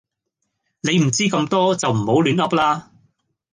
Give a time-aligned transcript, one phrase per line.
[0.79, 2.91] 你唔知咁多就唔好亂嗡啦